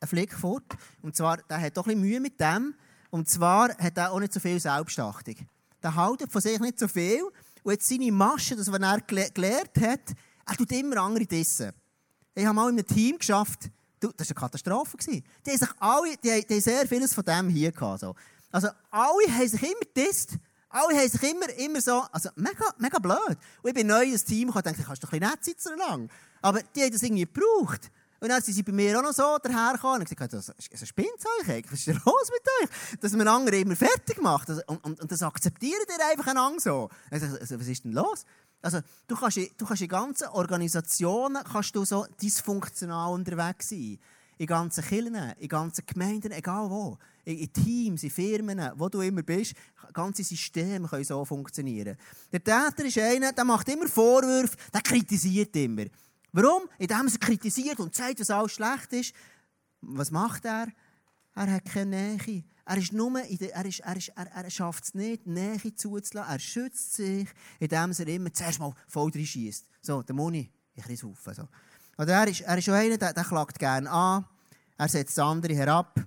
[0.00, 0.76] einen Flick fort.
[1.02, 2.74] Und zwar, der hat auch ein bisschen Mühe mit dem.
[3.10, 5.36] Und zwar hat er auch nicht so viel Selbstachtung.
[5.82, 7.22] Der hält von sich nicht so viel.
[7.62, 10.14] Und jetzt seine Masche, das, was er gelernt hat,
[10.46, 11.72] er tut immer andere dissen.
[12.34, 14.96] Ich habe mal in einem Team geschafft, das war eine Katastrophe.
[15.06, 18.00] Die haben, sich alle, die, die haben sehr vieles von dem hier gehabt.
[18.00, 18.14] So.
[18.50, 20.36] Also alle haben sich immer disst.
[20.68, 23.38] Alle haben sich immer, immer so, also mega, mega blöd.
[23.62, 25.54] Und ich bin neu ins Team und dachte, kannst du doch ein bisschen nett sein
[25.58, 26.08] so lange.
[26.42, 27.90] Aber die haben das irgendwie gebraucht.
[28.18, 31.08] Und dann sind sie bei mir auch noch so dahergekommen und gesagt, was also, spinnt
[31.40, 31.72] euch eigentlich?
[31.72, 32.98] Was ist denn los mit euch?
[33.00, 34.48] Dass man andere immer fertig macht.
[34.48, 36.88] Also, und, und, und das akzeptieren die einfach einander so.
[37.10, 37.26] Also,
[37.58, 38.24] was ist denn los?
[38.62, 43.98] Also, du kannst, du kannst in ganzen Organisationen kannst du so dysfunktional unterwegs sein.
[44.38, 46.98] In ganzen Kirchen, in ganzen Gemeinden, egal wo.
[47.24, 49.54] In Teams, in Firmen, wo du immer bist,
[49.92, 51.96] ganze Systeme können so funktionieren.
[52.30, 55.86] Der Täter ist einer, der macht immer Vorwürfe, der kritisiert immer.
[56.32, 56.68] Warum?
[56.78, 59.14] Indem er kritisiert und sagt, was alles schlecht ist.
[59.80, 60.68] Was macht er?
[61.34, 62.44] Er hat keine Nähe.
[62.68, 66.32] Er, ist nur der, er, ist, er, ist, er, er schafft es nicht, Nähe zuzulassen.
[66.32, 67.28] Er schützt sich,
[67.60, 69.68] indem er immer zuerst mal voll reinschießt.
[69.82, 71.48] So, der Moni, ich kriege es so.
[71.96, 74.24] Oder er ist, er ist schon einer, der, der klagt gerne an.
[74.76, 76.04] Er setzt andere herab.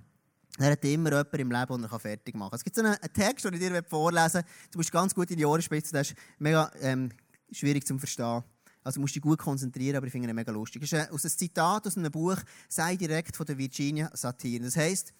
[0.58, 2.58] Er hat immer jemanden im Leben, den er fertig machen kann.
[2.58, 4.44] Es gibt so einen, Text, den ich dir vorlesen will.
[4.70, 5.94] Du musst ganz gut in die Ohren spitzen.
[5.94, 7.10] Das ist mega ähm,
[7.50, 8.44] schwierig zu verstehen.
[8.84, 10.82] Also musst dich gut konzentrieren, aber ich finde ihn mega lustig.
[10.82, 12.36] Das ist aus einem Zitat aus einem Buch,
[12.68, 14.60] sei direkt von der Virginia Satir.
[14.60, 15.14] Das heißt,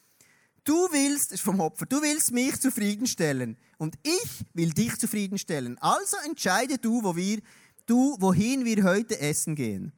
[0.64, 5.79] du willst, ist vom Opfer, du willst mich zufriedenstellen und ich will dich zufriedenstellen.
[5.79, 7.40] Also entscheide du, wo wir,
[7.87, 9.92] du, wohin wir heute essen gehen.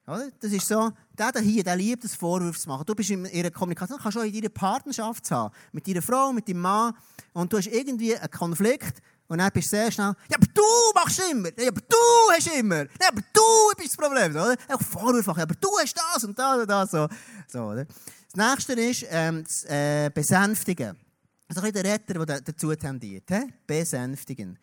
[0.05, 0.29] Oder?
[0.39, 2.85] Das ist so, der hier, der liebt es, Vorwürfe zu machen.
[2.85, 5.53] Du bist in ihrer Kommunikation, kannst auch in deiner Partnerschaft haben.
[5.71, 6.93] Mit deiner Frau, mit deinem Mann.
[7.31, 9.01] Und du hast irgendwie einen Konflikt.
[9.27, 10.61] Und dann bist du sehr schnell, ja, aber du
[10.93, 11.49] machst immer.
[11.57, 12.83] Ja, aber du hast immer.
[12.83, 13.41] Ja, aber du
[13.77, 14.31] bist das Problem.
[14.31, 14.55] Oder?
[14.67, 15.39] Auch Vorwürfe machen.
[15.39, 16.91] Ja, aber du hast das und das und das.
[16.91, 17.07] So.
[17.47, 17.85] So, oder?
[17.85, 20.97] Das nächste ist ähm, das äh, Besänftigen.
[21.47, 23.29] Also ein bisschen der Retter, der dazu tendiert.
[23.29, 23.53] He?
[23.67, 24.57] Besänftigen.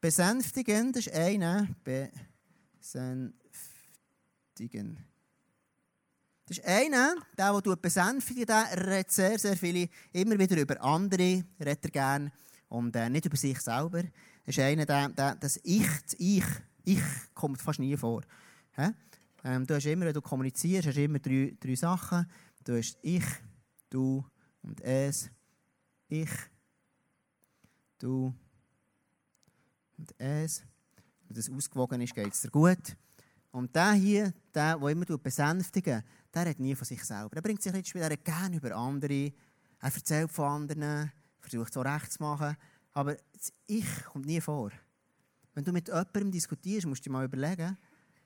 [0.00, 1.68] Besänftigen, das ist einer.
[2.80, 3.36] Besänftigen.
[6.46, 11.42] Das ist einer, der, der besänftigt, der redet sehr, sehr viele, immer wieder über andere,
[11.58, 12.32] redet er gerne
[12.68, 14.02] und äh, nicht über sich selber.
[14.44, 16.44] Das ist einer, der, der das Ich, das Ich,
[16.84, 17.02] Ich
[17.34, 18.22] kommt fast nie vor.
[19.42, 22.30] Ähm, du hast immer, wenn du kommunizierst, hast immer drei, drei Sachen.
[22.62, 23.24] Du hast Ich,
[23.90, 24.24] du
[24.62, 25.30] und es.
[26.08, 26.30] Ich,
[27.98, 28.34] du
[29.98, 30.62] und es.
[31.26, 32.96] Wenn das ausgewogen ist, geht es dir gut.
[33.50, 36.04] Und der hier, der, der immer besänftigen
[36.36, 37.34] der hat nie von sich selber.
[37.34, 39.32] Er bringt sich nicht Spiel, er gerne über andere.
[39.80, 42.56] Er erzählt von anderen, versucht so recht zu machen.
[42.92, 44.70] Aber das Ich kommt nie vor.
[45.54, 47.78] Wenn du mit jemandem diskutierst, musst du dir mal überlegen,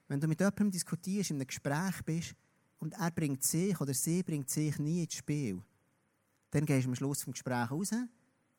[0.08, 2.34] wenn du mit jemandem diskutierst, in einem Gespräch bist
[2.80, 5.62] und er bringt sich oder sie bringt sich nie ins Spiel,
[6.50, 7.90] dann gehst du am Schluss vom Gespräch raus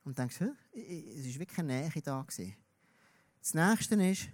[0.03, 2.21] und denkst, es war wirklich eine Nähe da.
[2.21, 2.55] Gewesen.
[3.39, 4.29] Das nächste ist,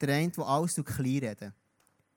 [0.00, 1.54] der eine, der alles klein reden.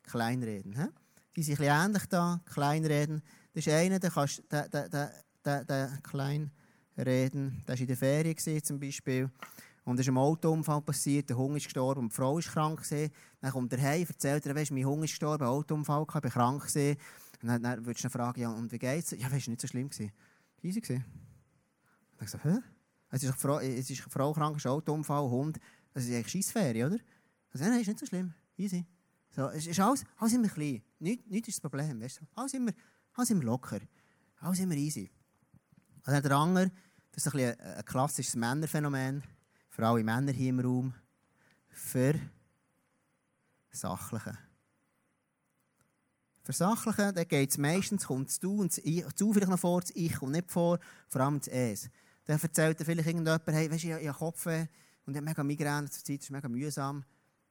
[0.03, 0.75] Kleinreden.
[0.75, 0.87] He?
[1.35, 3.21] Die sind ein bisschen ähnlich da, Kleinreden.
[3.53, 5.13] Das ist einer, der kannst, der, der, der,
[5.45, 9.29] der, der Kleinreden, der war in der Ferien gewesen, zum Beispiel.
[9.83, 13.11] Und es ist ein Autounfall passiert, der Hunger ist gestorben die Frau ist krank gewesen.
[13.39, 16.67] Dann kommt er heim, erzählt er, weißt, mein Hunger ist gestorben, Autounfall, ich war krank
[16.67, 16.97] gewesen.
[17.41, 19.11] Und dann, dann würdest du ihn fragen, ja, und wie geht's?
[19.11, 20.11] Ja, weißt du, nicht so schlimm gewesen.
[20.61, 21.05] Easy gewesen.
[22.19, 22.59] Und ich so, hä?
[23.09, 25.59] Es ist Frau, es ist eine Frau krank, es ist ein Autounfall, Hund.
[25.93, 26.97] Das ist eigentlich Scheissferie, oder?
[27.51, 28.33] Also, nein, ist nicht so schlimm.
[28.57, 28.85] Easy.
[29.31, 30.81] So, es ist alles, alles immer klein.
[30.99, 31.99] Nichts, nichts ist das Problem.
[31.99, 32.25] Weißt du?
[32.35, 32.71] alles, immer,
[33.13, 33.79] alles immer locker.
[34.39, 35.09] Alles immer easy.
[36.05, 36.71] Und dann der andere,
[37.11, 39.23] das ist ein, ein, ein klassisches Männerphänomen.
[39.69, 40.93] Für alle Männer hier im Raum.
[41.69, 42.13] Für
[43.71, 44.37] Sachliche.
[46.43, 49.81] Für Sachliche, da geht es meistens, kommt das Du und das Ich, vielleicht noch vor,
[49.81, 51.89] das Ich kommt nicht vor, vor allem das Es.
[52.25, 54.65] Dann erzählt er vielleicht irgendjemand, hey, weißt du, ich, ich habe Kopfweh
[55.05, 57.03] und ich habe mega Migräne zur Zeit, das ist mega mühsam.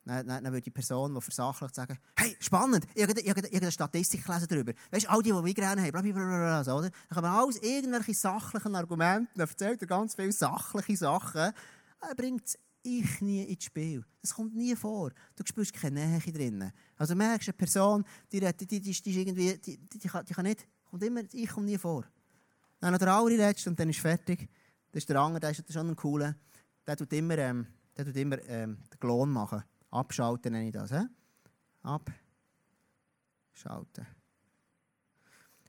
[0.05, 2.87] Dann, dann, dann würde die Person, die versachlicht, sagen, hey, spannend,
[3.31, 4.73] habe eine Statistik gelesen darüber.
[4.91, 6.91] Weißt du, all die, die Migräne haben, blablabla, so, oder?
[6.91, 11.53] Dann man alles irgendwelche sachlichen Argumente, dann erzählt er ganz viele sachliche Sachen.
[12.01, 14.05] Er bringt Ich nie ins Spiel.
[14.23, 15.11] Das kommt nie vor.
[15.37, 16.73] Du spürst keine Nähe drin.
[16.97, 20.45] Also merkst eine Person, die, die, die, die, die, die, die, die, kann, die kann
[20.45, 22.05] nicht, kommt immer, Ich kommt nie vor.
[22.81, 24.49] Dann noch der allerletzte und dann ist fertig.
[24.93, 26.35] Das ist der andere, der ist schon ein cooler.
[26.87, 27.67] Der tut immer, ähm,
[27.97, 29.63] der tut immer ähm, den Klon machen.
[29.91, 30.91] Abschalten nenne ich das.
[30.91, 31.05] He?
[33.53, 34.07] Abschalten.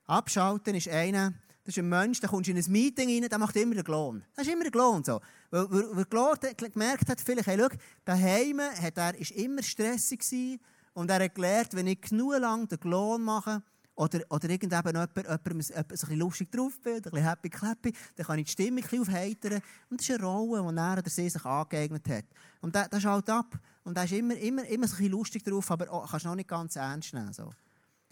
[0.06, 3.56] Abschalten ist einer, das ist ein Mensch, der kommt in ein Meeting rein, der macht
[3.56, 4.24] immer den Klon.
[4.36, 5.04] Das ist immer der Klon.
[5.04, 5.20] So.
[5.52, 7.70] Weil, weil, weil gemerkt hat, vielleicht, hey, schau,
[8.04, 10.60] daheim hat er, ist immer stressig gewesen,
[10.94, 13.64] und er hat gelernt, wenn ich genug lang den Klon mache,
[13.96, 18.26] oder, oder irgendjemand jemand, jemand, jemand, ein lustig drauf bin, ein bisschen happy clappy, dann
[18.26, 19.62] kann ich die Stimme ein bisschen aufheitern.
[19.90, 22.26] Und das ist eine Rolle, die er oder sie sich angeeignet hat.
[22.62, 23.60] Und das, das schaut ab.
[23.84, 26.36] Und er ist immer, immer, immer ein bisschen lustig drauf, aber auch, kannst du noch
[26.36, 27.34] nicht ganz ernst nehmen.
[27.34, 27.52] So.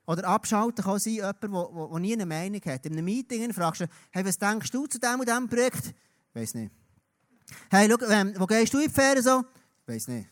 [0.10, 2.84] Oder abschalten kann sein, jemand, der nie eine Meinung hat.
[2.84, 5.94] In einem Meeting fragst du, hey, was denkst du zu diesem und diesem Projekt?
[6.34, 6.72] Weiß nicht.
[7.70, 9.46] Hey, schau, ähm, wo gehst du in die Ferien so?
[9.86, 10.28] Weiß nicht.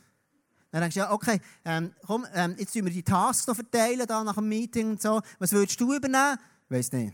[0.71, 4.07] Dann denkst du, ja, okay, ähm, komm, ähm, jetzt tun wir die Tasks noch verteilen
[4.07, 5.21] da nach dem Meeting und so.
[5.37, 6.39] Was würdest du übernehmen?
[6.69, 7.13] Weiß nicht.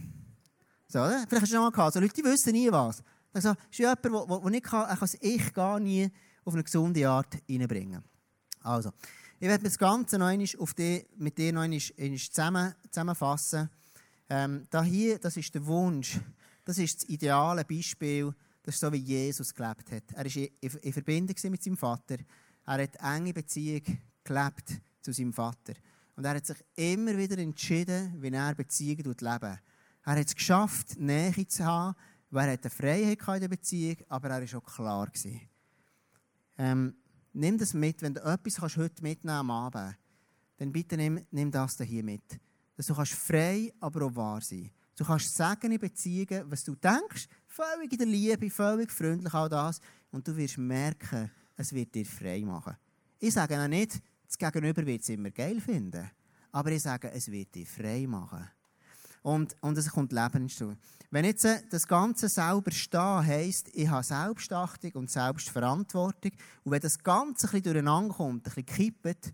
[0.88, 1.26] So, oder?
[1.28, 1.94] Vielleicht hast du schon mal gehabt.
[1.96, 3.04] So Leute, die wissen nie was.
[3.34, 6.10] Also, ist jemand, der nicht kann, kann das Ich gar nie
[6.46, 8.02] auf eine gesunde Art reinbringen.
[8.62, 8.94] Also,
[9.44, 13.70] ich werde das Ganze noch einmal auf die, mit dir noch zusammen, zusammenfassen.
[14.30, 16.18] Ähm, da hier, das ist der Wunsch,
[16.64, 20.04] das ist das ideale Beispiel, das ist so, wie Jesus gelebt hat.
[20.14, 22.20] Er war in, in Verbindung mit seinem Vater.
[22.66, 23.82] Er hat enge Beziehung
[24.24, 25.74] gelebt zu seinem Vater.
[26.16, 29.60] Und er hat sich immer wieder entschieden, wie er Beziehungen leben Er
[30.06, 31.98] hat es geschafft, Nähe zu haben,
[32.30, 35.12] weil er eine Freiheit in der Beziehung aber er war auch klar.
[36.58, 36.96] Ähm,
[37.34, 39.98] nimm das mit, wenn du etwas kannst heute mitnehmen am Abend,
[40.58, 42.40] dann bitte nimm, nimm das hier mit.
[42.76, 44.72] Dass du kannst frei, aber auch wahr sein.
[44.96, 49.50] Du kannst sagen in Beziehungen, was du denkst, völlig in der Liebe, völlig freundlich, all
[49.50, 49.80] das.
[50.12, 52.76] Und du wirst merken, es wird dir frei machen.
[53.20, 56.10] Ich sage auch nicht, das Gegenüber wird es immer geil finden.
[56.52, 58.48] Aber ich sage, es wird dich frei machen.
[59.24, 60.76] Und, und es kommt Leben hinzu.
[61.10, 66.32] Wenn jetzt äh, das Ganze selber stehen heisst, ich habe Selbstachtung und Selbstverantwortung,
[66.64, 69.32] und wenn das Ganze ein bisschen durcheinander kommt, ein bisschen kippt,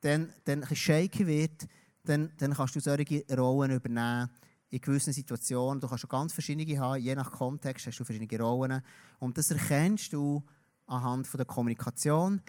[0.00, 1.66] dann, dann ein bisschen shaky wird,
[2.04, 4.30] dann, dann kannst du solche Rollen übernehmen
[4.70, 5.80] in gewissen Situationen.
[5.80, 8.82] Du kannst schon ganz verschiedene haben, je nach Kontext hast du verschiedene Rollen.
[9.18, 10.42] Und das erkennst du
[10.86, 12.40] anhand von der Kommunikation,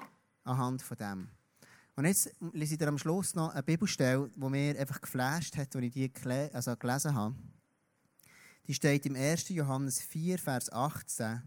[0.43, 1.29] anhand von dem.
[1.95, 5.75] Und jetzt lese ich dir am Schluss noch eine Bibelstelle, die mir einfach geflasht hat,
[5.75, 7.35] als ich die also gelesen habe.
[8.67, 9.49] Die steht im 1.
[9.49, 11.43] Johannes 4, Vers 18.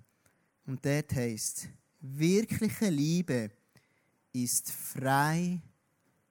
[0.66, 1.68] Und dort heißt
[2.00, 3.50] wirkliche Liebe
[4.32, 5.62] ist frei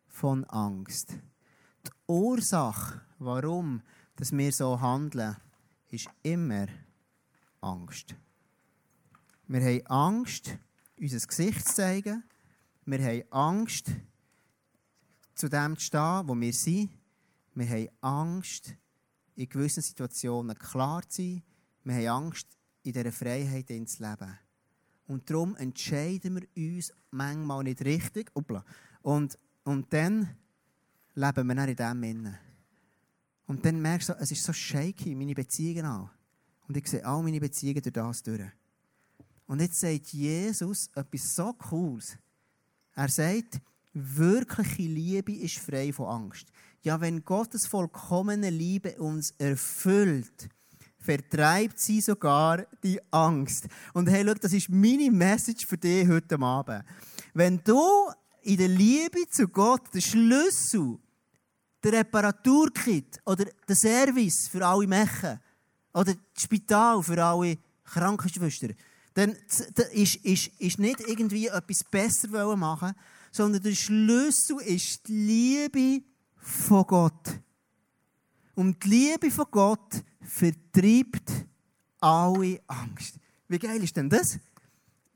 [0.08, 1.14] von Angst.
[1.86, 3.82] Die Ursache, warum
[4.16, 5.36] dass wir so handeln,
[5.90, 6.68] ist immer
[7.62, 8.16] Angst.
[9.48, 10.58] Wir haben Angst,
[11.00, 12.24] unser Gesicht zu zeigen.
[12.86, 13.92] Wir haben Angst,
[15.34, 16.92] zu dem zu stehen, wo wir sind.
[17.56, 18.76] Wir haben Angst,
[19.36, 21.44] in gewissen Situationen klar zu sein.
[21.84, 22.48] Wir haben Angst,
[22.84, 24.38] in dieser Freiheit zu leben.
[25.08, 28.32] Und darum entscheiden wir uns manchmal nicht richtig.
[29.02, 30.36] Und, und dann
[31.16, 32.38] leben wir dann in dem innen.
[33.48, 36.10] Und dann merkst du, es ist so shaky, meine Beziehungen auch.
[36.68, 38.52] Und ich sehe all meine Beziehungen durch das durch.
[39.48, 42.18] Und jetzt sagt Jesus etwas so Cooles.
[42.96, 43.60] Er sagt,
[43.94, 46.48] wirkliche Liebe ist frei von Angst.
[46.82, 50.50] Ja, wenn Gottes vollkommene Liebe uns erfüllt,
[50.98, 53.68] vertreibt sie sogar die Angst.
[53.94, 56.84] Und hey, schau, das ist meine Message für dich heute Abend.
[57.34, 57.82] Wenn du
[58.44, 60.98] in der Liebe zu Gott den Schlüssel,
[61.84, 65.40] der Reparaturkit oder der Service für alle Mechen
[65.94, 68.74] oder das Spital für alle Krankenschwestern,
[69.16, 69.36] dann
[69.94, 72.94] ist, ist, ist nicht irgendwie etwas besser machen
[73.36, 76.06] sondern der Schlüssel ist die Liebe
[76.38, 77.42] von Gott.
[78.54, 81.46] Und die Liebe von Gott vertreibt
[82.00, 83.20] alle Angst.
[83.50, 84.40] Wie geil ist denn das?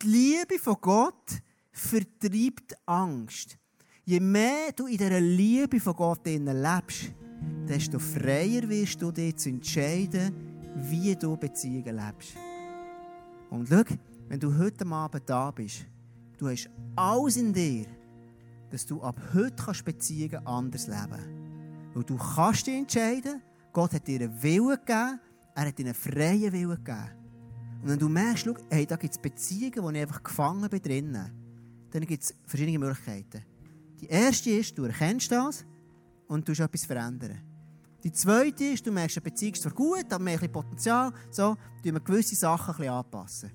[0.01, 1.41] Die Liebe von Gott
[1.71, 3.57] vertreibt Angst.
[4.03, 7.13] Je mehr du in dieser Liebe von Gott lebst,
[7.69, 10.33] desto freier wirst du dich zu entscheiden,
[10.75, 12.35] wie du Beziehungen lebst.
[13.49, 13.83] Und schau,
[14.27, 15.85] wenn du heute Abend da bist,
[16.37, 17.85] du hast alles in dir,
[18.69, 21.95] dass du ab heute Beziehungen anders leben kannst.
[21.95, 23.41] Weil du kannst dich entscheiden,
[23.73, 25.19] Gott hat dir einen Willen gegeben,
[25.55, 27.09] er hat dir einen freien Willen gegeben.
[27.81, 30.81] Und wenn du merkst, schau, hey, da gibt es Beziehungen, wo ich einfach gefangen bin
[30.81, 31.31] drinnen,
[31.91, 33.43] dann gibt es verschiedene Möglichkeiten.
[33.99, 35.65] Die erste ist, du erkennst das
[36.27, 37.41] und du etwas verändern.
[38.03, 41.93] Die zweite ist, du merkst, eine Beziehung ist zwar gut, aber mehr Potenzial, so, du
[41.93, 43.51] wir gewisse Sachen ein bisschen anpassen.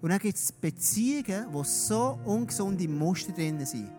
[0.00, 3.90] Und dann gibt es Beziehungen, wo so ungesunde Muster drin sind.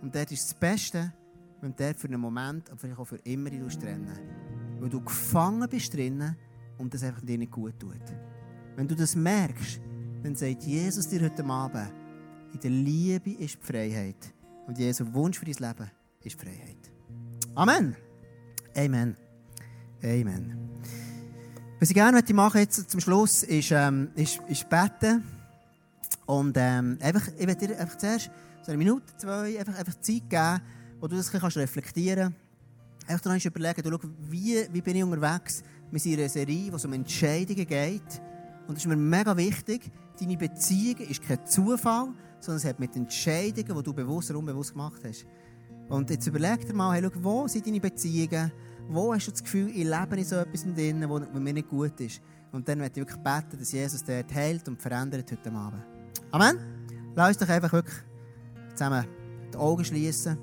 [0.00, 1.12] Und dort ist das Beste,
[1.60, 4.18] wenn du für einen Moment, aber vielleicht auch für immer trennen
[4.80, 6.36] Weil du gefangen bist drinnen
[6.78, 8.02] und das einfach dir nicht gut tut.
[8.76, 9.80] Wenn du das merkst,
[10.22, 11.92] dann sagt Jesus dir heute Abend,
[12.52, 14.34] in der Liebe ist die Freiheit.
[14.66, 15.90] Und Jesu Wunsch für dein Leben
[16.22, 16.90] ist Freiheit.
[17.54, 17.96] Amen.
[18.76, 19.16] Amen.
[20.02, 20.70] Amen.
[21.78, 25.24] Was ich gerne machen jetzt zum Schluss ist, ähm, ist, ist beten.
[26.24, 28.30] Und ähm, einfach, ich werde dir einfach zuerst
[28.62, 30.60] so eine Minute, zwei, einfach, einfach Zeit geben,
[31.00, 33.10] wo du das ein bisschen reflektieren kannst.
[33.10, 35.62] Einfach dann überlegen, du, schau, wie, wie bin ich unterwegs?
[35.90, 38.22] Wir sind in einer Serie, wo es um Entscheidungen geht.
[38.66, 42.96] Und es ist mir mega wichtig, deine Beziehung ist kein Zufall, sondern es hat mit
[42.96, 45.26] Entscheidungen, die du bewusst oder unbewusst gemacht hast.
[45.88, 48.52] Und jetzt überleg dir mal, hey, schau, wo sind deine Beziehungen?
[48.88, 51.98] Wo hast du das Gefühl, ich lebe in so etwas drin, wo, mir nicht gut
[52.00, 52.20] ist?
[52.50, 55.82] Und dann möchte ich wirklich beten, dass Jesus dort heilt und verändert heute Abend.
[56.30, 56.58] Amen.
[57.14, 57.96] Lass uns doch einfach wirklich
[58.74, 59.06] zusammen
[59.52, 60.38] die Augen schließen.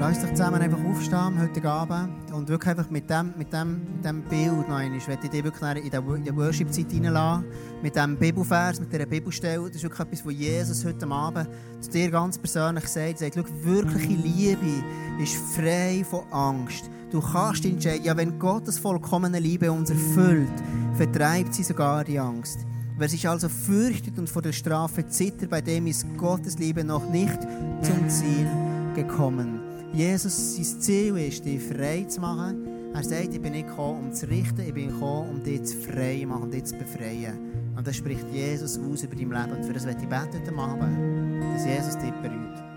[0.00, 4.04] Lass doch zusammen einfach aufstehen heute Abend und wirklich einfach mit dem, mit dem, mit
[4.04, 7.46] dem Bild noch einmal, ich dich wirklich in die Worship-Zeit hineinlassen,
[7.82, 11.48] mit diesem Bibelvers, mit dieser Bibelstelle, das ist wirklich etwas, was Jesus heute Abend
[11.80, 13.22] zu dir ganz persönlich sagt.
[13.22, 14.84] Er sagt, wirkliche Liebe
[15.20, 16.88] ist frei von Angst.
[17.10, 20.62] Du kannst entscheiden, ja, wenn Gottes vollkommene Liebe uns erfüllt,
[20.94, 22.60] vertreibt sie sogar die Angst.
[22.96, 27.10] Wer sich also fürchtet und vor der Strafe zittert, bei dem ist Gottes Liebe noch
[27.10, 27.38] nicht
[27.82, 28.48] zum Ziel
[28.94, 29.67] gekommen.
[29.92, 32.66] Jesus, sein Ziel ist, dich frei zu machen.
[32.94, 35.76] Er sagt, ich bin nicht gekommen, um zu richten, ich bin gekommen, um dich zu
[35.76, 37.38] frei machen, um dich zu befreien.
[37.76, 39.52] Und das spricht Jesus aus über dein Leben.
[39.56, 42.67] Und für das werde ich beten heute Abend, dass Jesus dich berührt.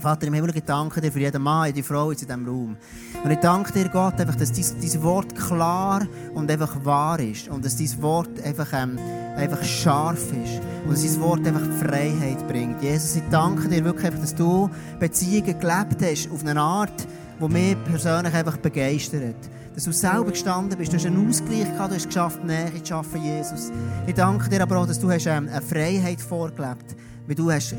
[0.00, 2.76] Vater im Himmel, ich danke dir für jeden Mann, jede Frau in diesem Raum.
[3.24, 7.48] Und ich danke dir, Gott, einfach, dass dein, Wort klar und einfach wahr ist.
[7.48, 8.98] Und dass dein Wort einfach, ähm,
[9.36, 10.60] einfach scharf ist.
[10.84, 12.80] Und dass dein Wort einfach Freiheit bringt.
[12.80, 14.70] Jesus, ich danke dir wirklich, einfach, dass du
[15.00, 17.06] Beziehungen gelebt hast auf eine Art,
[17.40, 19.36] die mich persönlich einfach begeistert.
[19.74, 22.86] Dass du selber gestanden bist, du hast einen Ausgleich gehabt, du hast geschafft, Nähe zu
[22.86, 23.70] schaffen, Jesus.
[24.06, 27.08] Ich danke dir aber auch, dass du hast, ähm, eine Freiheit vorgelebt hast.
[27.28, 27.74] Weil du, hast,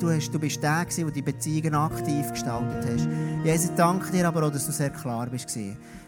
[0.00, 3.06] du, hast, du bist der, der die Beziehungen aktiv gestaltet hast.
[3.44, 5.54] Jesus, ich danke dir aber auch, dass du sehr klar bist.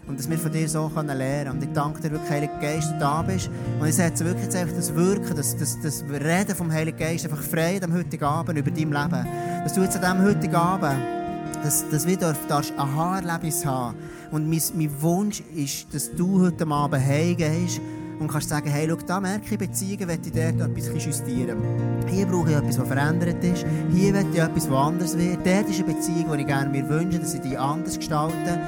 [0.06, 1.50] Und dass wir von dir so lernen können.
[1.50, 3.50] Und ich danke dir wirklich, Heiliger Geist, dass du da bist.
[3.78, 7.26] Und ich setze wirklich jetzt einfach das Wirken, das, das, das Reden vom Heiligen Geist
[7.26, 9.26] einfach frei am heutigen Abend über dein Leben.
[9.62, 11.20] Dass du jetzt an diesem heutigen Abend
[11.62, 13.94] dass, dass wir darfst ein Haarerlebnis haben.
[14.30, 17.78] Und mein, mein Wunsch ist, dass du heute Abend heimgehst
[18.20, 21.58] und kannst sagen, hey, schau, da merke ich Beziehungen, will ich dort etwas justieren.
[22.06, 23.64] Hier brauche ich etwas, was verändert ist.
[23.92, 25.38] Hier will ich etwas, was anders wird.
[25.44, 28.60] Dort ist eine Beziehung, die ich gerne mir wünsche, dass ich die anders gestalte.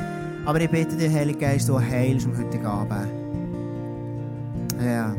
[0.45, 3.09] Aber ich bitte dir, Heilige Geist, so heilst am heutigen Abend.
[4.85, 5.15] Ja.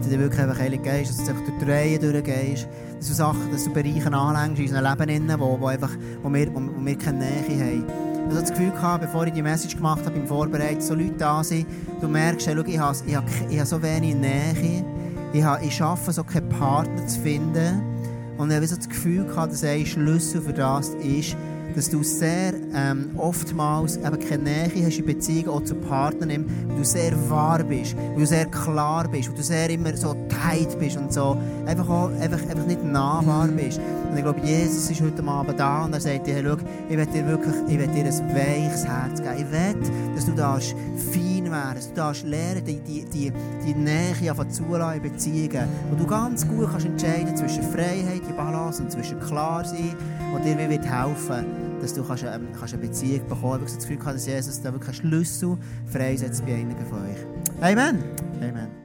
[0.00, 2.66] Bitte dir wirklich einfach, Heilige Geist, dass du einfach durch die Reihe durchgehst
[2.98, 5.90] dass du Sachen, dass du Bereiche anlängst in unserem Leben, wo, wo, einfach,
[6.22, 7.84] wo, wir, wo, wo wir keine Nähe haben.
[8.28, 11.14] Ich hatte das Gefühl, gehabt, bevor ich die Message gemacht habe, beim Vorbereiten, so Leute
[11.18, 11.66] da sind,
[12.00, 14.84] du merkst, hey, schau, ich, habe, ich, habe, ich habe so wenig Nähe,
[15.32, 17.82] ich, habe, ich schaffe so keinen Partner zu finden.
[18.36, 21.36] Und ich habe so das Gefühl gehabt, dass ein Schlüssel für das ist,
[21.74, 26.76] dass du sehr ähm, oftmals eben keine Nähe hast in Beziehungen auch zu Partnern, weil
[26.76, 30.78] du sehr wahr bist, weil du sehr klar bist, weil du sehr immer so tight
[30.78, 33.80] bist und so einfach, auch, einfach, einfach nicht nahbar bist.
[34.10, 36.56] Und ich glaube, Jesus ist heute Abend da und er sagt dir, hey, schau,
[36.88, 39.34] ich will dir wirklich ich will dir ein weiches Herz geben.
[39.38, 40.74] Ich will, dass du darfst
[41.12, 43.32] fein werden, dass du darfst lernen, die, die, die,
[43.64, 48.32] die Nähe von zulassen in Beziehungen, wo du ganz gut kannst entscheiden zwischen Freiheit, die
[48.32, 49.94] Balance und zwischen klar sein
[50.34, 53.76] und dir wird helfen dass du kannst, ähm, kannst eine Beziehung bekommen kannst.
[53.76, 57.18] Ich habe das Gefühl, dass Jesus da wirklich einen Schlüssel freisetzt bei einigen von euch.
[57.60, 58.02] Amen.
[58.40, 58.79] Amen.